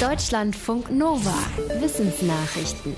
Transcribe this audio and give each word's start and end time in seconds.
Deutschlandfunk 0.00 0.90
Nova. 0.90 1.32
Wissensnachrichten. 1.80 2.94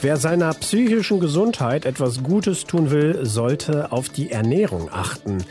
Wer 0.00 0.16
seiner 0.16 0.54
psychischen 0.54 1.20
Gesundheit 1.20 1.84
etwas 1.84 2.22
Gutes 2.22 2.64
tun 2.64 2.90
will, 2.90 3.26
sollte 3.26 3.92
auf 3.92 4.08
die 4.08 4.30
Ernährung 4.30 4.88
achten. 4.90 5.44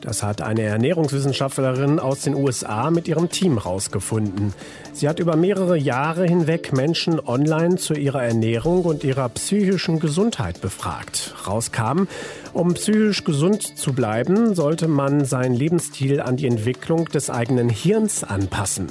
Das 0.00 0.22
hat 0.22 0.40
eine 0.40 0.62
Ernährungswissenschaftlerin 0.62 1.98
aus 1.98 2.20
den 2.20 2.36
USA 2.36 2.92
mit 2.92 3.08
ihrem 3.08 3.28
Team 3.28 3.54
herausgefunden. 3.54 4.54
Sie 4.92 5.08
hat 5.08 5.18
über 5.18 5.34
mehrere 5.34 5.76
Jahre 5.76 6.24
hinweg 6.26 6.72
Menschen 6.72 7.18
online 7.18 7.76
zu 7.76 7.94
ihrer 7.94 8.22
Ernährung 8.22 8.84
und 8.84 9.02
ihrer 9.02 9.28
psychischen 9.30 9.98
Gesundheit 9.98 10.60
befragt. 10.60 11.34
Rauskam, 11.44 12.06
um 12.52 12.74
psychisch 12.74 13.24
gesund 13.24 13.76
zu 13.76 13.92
bleiben, 13.94 14.54
sollte 14.54 14.86
man 14.86 15.24
seinen 15.24 15.56
Lebensstil 15.56 16.20
an 16.20 16.36
die 16.36 16.46
Entwicklung 16.46 17.06
des 17.06 17.30
eigenen 17.30 17.68
Hirns 17.68 18.22
anpassen. 18.22 18.86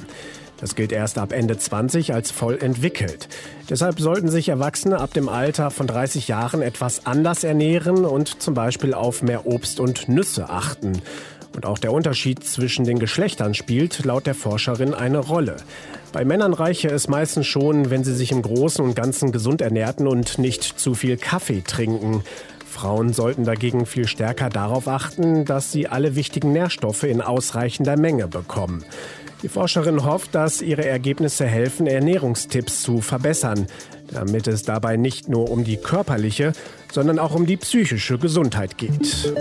Das 0.60 0.74
gilt 0.74 0.92
erst 0.92 1.18
ab 1.18 1.32
Ende 1.32 1.56
20 1.56 2.12
als 2.12 2.30
voll 2.30 2.58
entwickelt. 2.60 3.28
Deshalb 3.70 3.98
sollten 3.98 4.28
sich 4.28 4.48
Erwachsene 4.48 5.00
ab 5.00 5.12
dem 5.14 5.28
Alter 5.28 5.70
von 5.70 5.86
30 5.86 6.28
Jahren 6.28 6.60
etwas 6.60 7.06
anders 7.06 7.44
ernähren 7.44 8.04
und 8.04 8.42
zum 8.42 8.54
Beispiel 8.54 8.92
auf 8.92 9.22
mehr 9.22 9.46
Obst 9.46 9.80
und 9.80 10.08
Nüsse 10.08 10.50
achten. 10.50 11.00
Und 11.54 11.66
auch 11.66 11.78
der 11.78 11.92
Unterschied 11.92 12.44
zwischen 12.44 12.84
den 12.84 12.98
Geschlechtern 12.98 13.54
spielt 13.54 14.04
laut 14.04 14.26
der 14.26 14.34
Forscherin 14.34 14.94
eine 14.94 15.18
Rolle. 15.18 15.56
Bei 16.12 16.24
Männern 16.24 16.52
reiche 16.52 16.88
es 16.88 17.08
meistens 17.08 17.46
schon, 17.46 17.90
wenn 17.90 18.04
sie 18.04 18.14
sich 18.14 18.30
im 18.30 18.42
Großen 18.42 18.84
und 18.84 18.94
Ganzen 18.94 19.32
gesund 19.32 19.60
ernährten 19.60 20.06
und 20.06 20.38
nicht 20.38 20.62
zu 20.62 20.94
viel 20.94 21.16
Kaffee 21.16 21.62
trinken. 21.62 22.22
Frauen 22.66 23.12
sollten 23.12 23.44
dagegen 23.44 23.84
viel 23.84 24.06
stärker 24.06 24.48
darauf 24.48 24.86
achten, 24.86 25.44
dass 25.44 25.72
sie 25.72 25.88
alle 25.88 26.14
wichtigen 26.14 26.52
Nährstoffe 26.52 27.02
in 27.02 27.20
ausreichender 27.20 27.96
Menge 27.96 28.28
bekommen. 28.28 28.84
Die 29.42 29.48
Forscherin 29.48 30.04
hofft, 30.04 30.34
dass 30.34 30.60
ihre 30.60 30.84
Ergebnisse 30.84 31.46
helfen, 31.46 31.86
Ernährungstipps 31.86 32.82
zu 32.82 33.00
verbessern, 33.00 33.66
damit 34.12 34.46
es 34.46 34.62
dabei 34.64 34.96
nicht 34.96 35.28
nur 35.28 35.50
um 35.50 35.64
die 35.64 35.78
körperliche, 35.78 36.52
sondern 36.92 37.18
auch 37.18 37.34
um 37.34 37.46
die 37.46 37.56
psychische 37.56 38.18
Gesundheit 38.18 38.76
geht. 38.76 39.32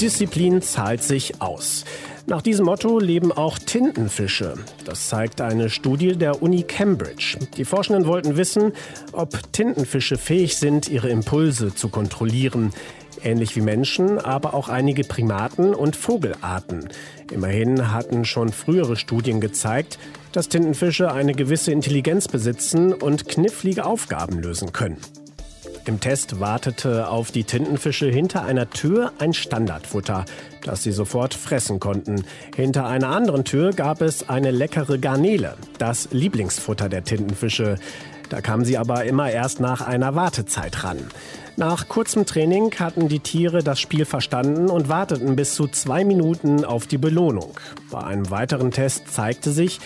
Disziplin 0.00 0.60
zahlt 0.60 1.02
sich 1.02 1.40
aus. 1.40 1.84
Nach 2.26 2.42
diesem 2.42 2.66
Motto 2.66 2.98
leben 2.98 3.32
auch 3.32 3.58
Tintenfische. 3.58 4.54
Das 4.84 5.08
zeigt 5.08 5.40
eine 5.40 5.68
Studie 5.70 6.16
der 6.16 6.42
Uni 6.42 6.62
Cambridge. 6.62 7.38
Die 7.56 7.64
Forschenden 7.64 8.06
wollten 8.06 8.36
wissen, 8.36 8.72
ob 9.12 9.52
Tintenfische 9.52 10.16
fähig 10.16 10.56
sind, 10.56 10.88
ihre 10.88 11.10
Impulse 11.10 11.74
zu 11.74 11.88
kontrollieren 11.88 12.72
ähnlich 13.24 13.56
wie 13.56 13.60
Menschen, 13.60 14.18
aber 14.18 14.54
auch 14.54 14.68
einige 14.68 15.04
Primaten 15.04 15.74
und 15.74 15.96
Vogelarten. 15.96 16.88
Immerhin 17.32 17.92
hatten 17.92 18.24
schon 18.24 18.50
frühere 18.50 18.96
Studien 18.96 19.40
gezeigt, 19.40 19.98
dass 20.32 20.48
Tintenfische 20.48 21.12
eine 21.12 21.34
gewisse 21.34 21.72
Intelligenz 21.72 22.28
besitzen 22.28 22.92
und 22.92 23.28
knifflige 23.28 23.86
Aufgaben 23.86 24.40
lösen 24.40 24.72
können. 24.72 24.98
Im 25.86 26.00
Test 26.00 26.40
wartete 26.40 27.08
auf 27.08 27.30
die 27.30 27.44
Tintenfische 27.44 28.08
hinter 28.08 28.42
einer 28.44 28.70
Tür 28.70 29.12
ein 29.18 29.34
Standardfutter, 29.34 30.24
das 30.62 30.82
sie 30.82 30.92
sofort 30.92 31.34
fressen 31.34 31.78
konnten. 31.78 32.24
Hinter 32.56 32.86
einer 32.86 33.08
anderen 33.08 33.44
Tür 33.44 33.72
gab 33.72 34.00
es 34.00 34.28
eine 34.28 34.50
leckere 34.50 34.98
Garnele, 34.98 35.56
das 35.76 36.08
Lieblingsfutter 36.10 36.88
der 36.88 37.04
Tintenfische. 37.04 37.76
Da 38.28 38.40
kamen 38.40 38.64
sie 38.64 38.78
aber 38.78 39.04
immer 39.04 39.30
erst 39.30 39.60
nach 39.60 39.80
einer 39.80 40.14
Wartezeit 40.14 40.84
ran. 40.84 40.98
Nach 41.56 41.88
kurzem 41.88 42.26
Training 42.26 42.74
hatten 42.80 43.08
die 43.08 43.20
Tiere 43.20 43.62
das 43.62 43.78
Spiel 43.78 44.04
verstanden 44.04 44.70
und 44.70 44.88
warteten 44.88 45.36
bis 45.36 45.54
zu 45.54 45.68
zwei 45.68 46.04
Minuten 46.04 46.64
auf 46.64 46.88
die 46.88 46.98
Belohnung. 46.98 47.52
Bei 47.90 48.02
einem 48.02 48.30
weiteren 48.30 48.72
Test 48.72 49.12
zeigte 49.12 49.52
sich, 49.52 49.78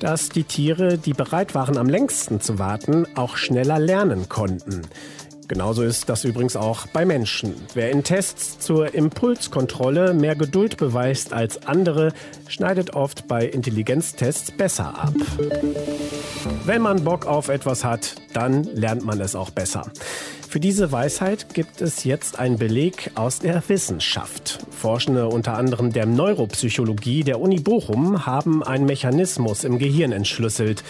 dass 0.00 0.30
die 0.30 0.42
Tiere, 0.42 0.98
die 0.98 1.12
bereit 1.12 1.54
waren, 1.54 1.78
am 1.78 1.88
längsten 1.88 2.40
zu 2.40 2.58
warten, 2.58 3.06
auch 3.14 3.36
schneller 3.36 3.78
lernen 3.78 4.28
konnten. 4.28 4.82
Genauso 5.48 5.82
ist 5.82 6.08
das 6.08 6.24
übrigens 6.24 6.56
auch 6.56 6.86
bei 6.86 7.04
Menschen. 7.04 7.54
Wer 7.74 7.90
in 7.90 8.04
Tests 8.04 8.58
zur 8.58 8.94
Impulskontrolle 8.94 10.14
mehr 10.14 10.36
Geduld 10.36 10.76
beweist 10.76 11.32
als 11.32 11.66
andere, 11.66 12.12
schneidet 12.48 12.94
oft 12.94 13.28
bei 13.28 13.46
Intelligenztests 13.46 14.52
besser 14.52 14.98
ab. 14.98 15.14
Wenn 16.64 16.82
man 16.82 17.04
Bock 17.04 17.26
auf 17.26 17.48
etwas 17.48 17.84
hat, 17.84 18.16
dann 18.32 18.64
lernt 18.64 19.04
man 19.04 19.20
es 19.20 19.34
auch 19.34 19.50
besser. 19.50 19.90
Für 20.52 20.60
diese 20.60 20.92
Weisheit 20.92 21.54
gibt 21.54 21.80
es 21.80 22.04
jetzt 22.04 22.38
einen 22.38 22.58
Beleg 22.58 23.12
aus 23.14 23.38
der 23.38 23.62
Wissenschaft. 23.70 24.58
Forschende 24.70 25.28
unter 25.28 25.56
anderem 25.56 25.94
der 25.94 26.04
Neuropsychologie 26.04 27.24
der 27.24 27.40
Uni 27.40 27.58
Bochum 27.58 28.26
haben 28.26 28.62
einen 28.62 28.84
Mechanismus 28.84 29.64
im 29.64 29.78
Gehirn 29.78 30.12
entschlüsselt. 30.12 30.84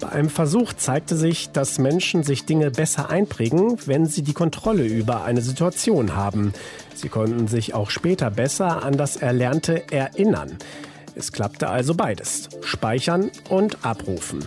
Bei 0.00 0.08
einem 0.08 0.30
Versuch 0.30 0.72
zeigte 0.72 1.14
sich, 1.14 1.50
dass 1.50 1.78
Menschen 1.78 2.24
sich 2.24 2.44
Dinge 2.44 2.72
besser 2.72 3.08
einprägen, 3.08 3.78
wenn 3.86 4.06
sie 4.06 4.22
die 4.22 4.32
Kontrolle 4.32 4.84
über 4.84 5.22
eine 5.22 5.42
Situation 5.42 6.16
haben. 6.16 6.52
Sie 6.96 7.08
konnten 7.08 7.46
sich 7.46 7.72
auch 7.72 7.90
später 7.90 8.32
besser 8.32 8.82
an 8.82 8.96
das 8.96 9.14
Erlernte 9.14 9.84
erinnern. 9.92 10.58
Es 11.16 11.32
klappte 11.32 11.68
also 11.68 11.94
beides. 11.94 12.48
Speichern 12.62 13.30
und 13.48 13.84
abrufen. 13.84 14.44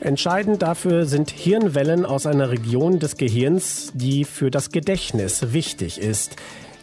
Entscheidend 0.00 0.62
dafür 0.62 1.06
sind 1.06 1.30
Hirnwellen 1.30 2.04
aus 2.04 2.26
einer 2.26 2.50
Region 2.50 2.98
des 2.98 3.16
Gehirns, 3.16 3.92
die 3.94 4.24
für 4.24 4.50
das 4.50 4.70
Gedächtnis 4.70 5.52
wichtig 5.52 6.00
ist. 6.00 6.36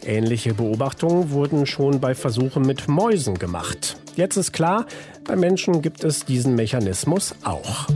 Ähnliche 0.05 0.53
Beobachtungen 0.53 1.31
wurden 1.31 1.65
schon 1.65 1.99
bei 1.99 2.15
Versuchen 2.15 2.63
mit 2.63 2.87
Mäusen 2.87 3.37
gemacht. 3.37 3.97
Jetzt 4.15 4.37
ist 4.37 4.53
klar, 4.53 4.85
bei 5.23 5.35
Menschen 5.35 5.81
gibt 5.81 6.03
es 6.03 6.25
diesen 6.25 6.55
Mechanismus 6.55 7.35
auch. 7.43 7.87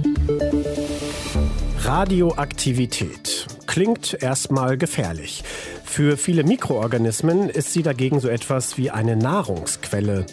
Radioaktivität 1.84 3.48
klingt 3.66 4.22
erstmal 4.22 4.78
gefährlich. 4.78 5.44
Für 5.84 6.18
viele 6.18 6.44
Mikroorganismen 6.44 7.50
ist 7.50 7.74
sie 7.74 7.84
dagegen 7.84 8.20
so 8.20 8.28
etwas 8.28 8.78
wie 8.78 8.92
eine 8.92 9.16
Nahrungsquelle. 9.16 10.26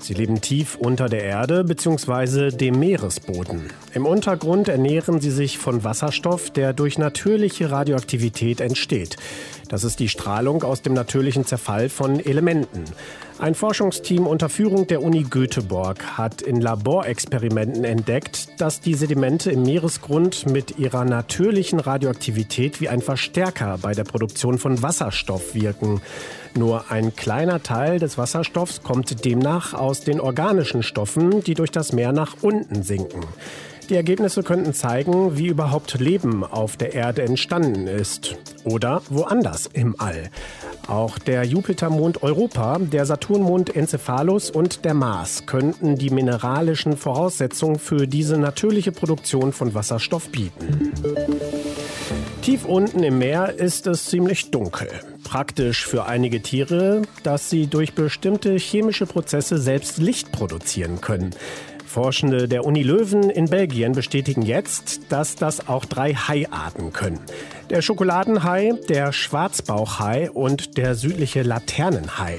Sie 0.00 0.14
leben 0.14 0.40
tief 0.40 0.76
unter 0.76 1.08
der 1.08 1.24
Erde 1.24 1.64
bzw. 1.64 2.50
dem 2.50 2.78
Meeresboden. 2.78 3.70
Im 3.94 4.06
Untergrund 4.06 4.68
ernähren 4.68 5.20
sie 5.20 5.30
sich 5.30 5.58
von 5.58 5.84
Wasserstoff, 5.84 6.50
der 6.50 6.72
durch 6.72 6.98
natürliche 6.98 7.70
Radioaktivität 7.70 8.60
entsteht. 8.60 9.16
Das 9.68 9.82
ist 9.82 9.98
die 9.98 10.08
Strahlung 10.08 10.62
aus 10.62 10.82
dem 10.82 10.92
natürlichen 10.92 11.44
Zerfall 11.44 11.88
von 11.88 12.20
Elementen. 12.20 12.84
Ein 13.38 13.54
Forschungsteam 13.54 14.26
unter 14.26 14.48
Führung 14.48 14.86
der 14.86 15.02
Uni 15.02 15.24
Göteborg 15.24 16.16
hat 16.16 16.40
in 16.40 16.60
Laborexperimenten 16.60 17.84
entdeckt, 17.84 18.48
dass 18.58 18.80
die 18.80 18.94
Sedimente 18.94 19.50
im 19.50 19.62
Meeresgrund 19.62 20.46
mit 20.46 20.78
ihrer 20.78 21.04
natürlichen 21.04 21.78
Radioaktivität 21.78 22.80
wie 22.80 22.88
ein 22.88 23.02
Verstärker 23.02 23.78
bei 23.82 23.92
der 23.92 24.04
Produktion 24.04 24.58
von 24.58 24.82
Wasserstoff 24.82 25.54
wirken. 25.54 26.00
Nur 26.56 26.90
ein 26.90 27.14
kleiner 27.14 27.62
Teil 27.62 27.98
des 27.98 28.16
Wasserstoffs 28.16 28.82
kommt 28.82 29.26
demnach 29.26 29.74
aus 29.74 30.00
den 30.00 30.20
organischen 30.20 30.82
Stoffen, 30.82 31.44
die 31.44 31.52
durch 31.52 31.70
das 31.70 31.92
Meer 31.92 32.12
nach 32.12 32.36
unten 32.40 32.82
sinken. 32.82 33.24
Die 33.90 33.94
Ergebnisse 33.94 34.42
könnten 34.42 34.72
zeigen, 34.72 35.36
wie 35.36 35.46
überhaupt 35.46 36.00
Leben 36.00 36.44
auf 36.44 36.76
der 36.76 36.94
Erde 36.94 37.22
entstanden 37.22 37.86
ist 37.86 38.36
oder 38.64 39.02
woanders 39.10 39.68
im 39.72 39.94
All. 40.00 40.30
Auch 40.88 41.18
der 41.18 41.44
Jupitermond 41.44 42.22
Europa, 42.22 42.78
der 42.78 43.04
Saturnmond 43.04 43.76
Encephalus 43.76 44.50
und 44.50 44.84
der 44.84 44.94
Mars 44.94 45.44
könnten 45.46 45.96
die 45.96 46.10
mineralischen 46.10 46.96
Voraussetzungen 46.96 47.78
für 47.78 48.08
diese 48.08 48.38
natürliche 48.38 48.92
Produktion 48.92 49.52
von 49.52 49.74
Wasserstoff 49.74 50.30
bieten. 50.30 50.92
Tief 52.42 52.64
unten 52.64 53.02
im 53.02 53.18
Meer 53.18 53.54
ist 53.58 53.86
es 53.86 54.06
ziemlich 54.06 54.50
dunkel. 54.50 54.88
Praktisch 55.26 55.84
für 55.84 56.06
einige 56.06 56.40
Tiere, 56.40 57.02
dass 57.24 57.50
sie 57.50 57.66
durch 57.66 57.94
bestimmte 57.94 58.54
chemische 58.54 59.06
Prozesse 59.06 59.58
selbst 59.58 59.98
Licht 59.98 60.30
produzieren 60.30 61.00
können. 61.00 61.34
Forschende 61.84 62.46
der 62.46 62.64
Uni 62.64 62.84
Löwen 62.84 63.28
in 63.30 63.46
Belgien 63.46 63.90
bestätigen 63.90 64.42
jetzt, 64.42 65.00
dass 65.10 65.34
das 65.34 65.66
auch 65.66 65.84
drei 65.84 66.14
Haiarten 66.14 66.92
können. 66.92 67.18
Der 67.70 67.82
Schokoladenhai, 67.82 68.74
der 68.88 69.12
Schwarzbauchhai 69.12 70.30
und 70.30 70.78
der 70.78 70.94
südliche 70.94 71.42
Laternenhai. 71.42 72.38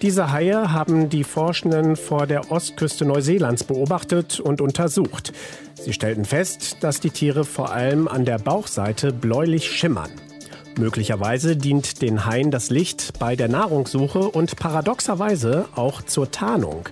Diese 0.00 0.32
Haie 0.32 0.72
haben 0.72 1.10
die 1.10 1.24
Forschenden 1.24 1.96
vor 1.96 2.26
der 2.26 2.50
Ostküste 2.50 3.04
Neuseelands 3.04 3.64
beobachtet 3.64 4.40
und 4.40 4.62
untersucht. 4.62 5.34
Sie 5.74 5.92
stellten 5.92 6.24
fest, 6.24 6.78
dass 6.80 6.98
die 6.98 7.10
Tiere 7.10 7.44
vor 7.44 7.72
allem 7.72 8.08
an 8.08 8.24
der 8.24 8.38
Bauchseite 8.38 9.12
bläulich 9.12 9.70
schimmern. 9.70 10.10
Möglicherweise 10.78 11.56
dient 11.56 12.02
den 12.02 12.24
Haien 12.26 12.50
das 12.50 12.70
Licht 12.70 13.18
bei 13.18 13.36
der 13.36 13.48
Nahrungssuche 13.48 14.20
und 14.20 14.56
paradoxerweise 14.56 15.66
auch 15.74 16.02
zur 16.02 16.30
Tarnung. 16.30 16.88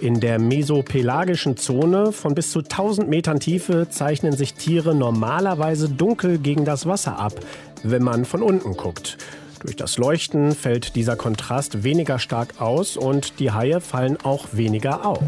In 0.00 0.18
der 0.18 0.38
mesopelagischen 0.38 1.58
Zone 1.58 2.12
von 2.12 2.34
bis 2.34 2.50
zu 2.50 2.60
1000 2.60 3.08
Metern 3.10 3.38
Tiefe 3.38 3.88
zeichnen 3.90 4.34
sich 4.34 4.54
Tiere 4.54 4.94
normalerweise 4.94 5.90
dunkel 5.90 6.38
gegen 6.38 6.64
das 6.64 6.86
Wasser 6.86 7.18
ab, 7.18 7.34
wenn 7.82 8.02
man 8.02 8.24
von 8.24 8.42
unten 8.42 8.76
guckt. 8.76 9.18
Durch 9.60 9.76
das 9.76 9.98
Leuchten 9.98 10.52
fällt 10.52 10.96
dieser 10.96 11.16
Kontrast 11.16 11.84
weniger 11.84 12.18
stark 12.18 12.62
aus 12.62 12.96
und 12.96 13.40
die 13.40 13.52
Haie 13.52 13.82
fallen 13.82 14.16
auch 14.22 14.48
weniger 14.52 15.04
auf. 15.04 15.20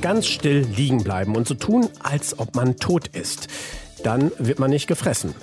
Ganz 0.00 0.26
still 0.26 0.66
liegen 0.74 1.04
bleiben 1.04 1.36
und 1.36 1.46
so 1.46 1.52
tun, 1.52 1.90
als 2.02 2.38
ob 2.38 2.56
man 2.56 2.76
tot 2.76 3.08
ist. 3.08 3.48
Dann 4.02 4.32
wird 4.38 4.58
man 4.58 4.70
nicht 4.70 4.86
gefressen. 4.86 5.34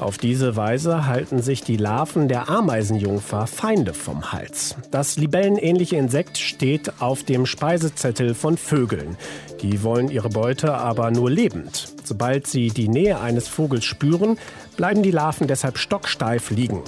Auf 0.00 0.16
diese 0.16 0.56
Weise 0.56 1.06
halten 1.06 1.42
sich 1.42 1.62
die 1.62 1.76
Larven 1.76 2.26
der 2.26 2.48
Ameisenjungfer 2.48 3.46
Feinde 3.46 3.92
vom 3.92 4.32
Hals. 4.32 4.74
Das 4.90 5.18
libellenähnliche 5.18 5.96
Insekt 5.96 6.38
steht 6.38 7.02
auf 7.02 7.22
dem 7.22 7.44
Speisezettel 7.44 8.34
von 8.34 8.56
Vögeln. 8.56 9.18
Die 9.60 9.82
wollen 9.82 10.10
ihre 10.10 10.30
Beute 10.30 10.72
aber 10.72 11.10
nur 11.10 11.30
lebend. 11.30 11.92
Sobald 12.02 12.46
sie 12.46 12.68
die 12.68 12.88
Nähe 12.88 13.20
eines 13.20 13.46
Vogels 13.46 13.84
spüren, 13.84 14.38
bleiben 14.78 15.02
die 15.02 15.10
Larven 15.10 15.48
deshalb 15.48 15.76
stocksteif 15.76 16.50
liegen. 16.50 16.82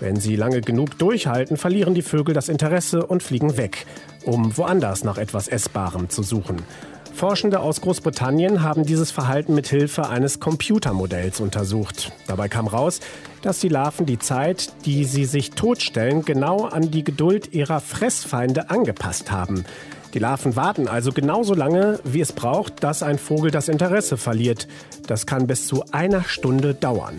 Wenn 0.00 0.16
sie 0.16 0.34
lange 0.34 0.60
genug 0.60 0.98
durchhalten, 0.98 1.56
verlieren 1.56 1.94
die 1.94 2.02
Vögel 2.02 2.34
das 2.34 2.48
Interesse 2.48 3.06
und 3.06 3.22
fliegen 3.22 3.56
weg, 3.56 3.86
um 4.24 4.56
woanders 4.56 5.04
nach 5.04 5.18
etwas 5.18 5.46
Essbarem 5.46 6.08
zu 6.08 6.24
suchen. 6.24 6.56
Forschende 7.18 7.58
aus 7.58 7.80
Großbritannien 7.80 8.62
haben 8.62 8.84
dieses 8.84 9.10
Verhalten 9.10 9.52
mit 9.52 9.66
Hilfe 9.66 10.08
eines 10.08 10.38
Computermodells 10.38 11.40
untersucht. 11.40 12.12
Dabei 12.28 12.48
kam 12.48 12.68
raus, 12.68 13.00
dass 13.42 13.58
die 13.58 13.68
Larven 13.68 14.06
die 14.06 14.20
Zeit, 14.20 14.72
die 14.84 15.04
sie 15.04 15.24
sich 15.24 15.50
totstellen, 15.50 16.24
genau 16.24 16.66
an 16.66 16.92
die 16.92 17.02
Geduld 17.02 17.52
ihrer 17.52 17.80
Fressfeinde 17.80 18.70
angepasst 18.70 19.32
haben. 19.32 19.64
Die 20.14 20.20
Larven 20.20 20.54
warten 20.54 20.86
also 20.86 21.10
genauso 21.10 21.54
lange, 21.54 21.98
wie 22.04 22.20
es 22.20 22.32
braucht, 22.32 22.84
dass 22.84 23.02
ein 23.02 23.18
Vogel 23.18 23.50
das 23.50 23.68
Interesse 23.68 24.16
verliert. 24.16 24.68
Das 25.08 25.26
kann 25.26 25.48
bis 25.48 25.66
zu 25.66 25.82
einer 25.90 26.22
Stunde 26.22 26.72
dauern. 26.72 27.16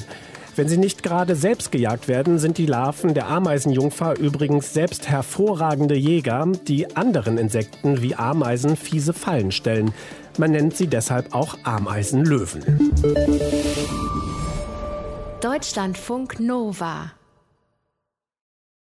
Wenn 0.55 0.67
sie 0.67 0.77
nicht 0.77 1.03
gerade 1.03 1.35
selbst 1.35 1.71
gejagt 1.71 2.07
werden, 2.07 2.39
sind 2.39 2.57
die 2.57 2.65
Larven 2.65 3.13
der 3.13 3.27
Ameisenjungfer 3.27 4.17
übrigens 4.17 4.73
selbst 4.73 5.07
hervorragende 5.07 5.95
Jäger, 5.95 6.47
die 6.67 6.95
anderen 6.95 7.37
Insekten 7.37 8.01
wie 8.01 8.15
Ameisen 8.15 8.75
fiese 8.75 9.13
Fallen 9.13 9.51
stellen. 9.51 9.91
Man 10.37 10.51
nennt 10.51 10.75
sie 10.75 10.87
deshalb 10.87 11.33
auch 11.33 11.57
Ameisenlöwen. 11.63 12.91
Deutschlandfunk 15.41 16.39
Nova 16.39 17.11